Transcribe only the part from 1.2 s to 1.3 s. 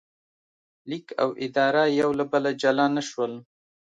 او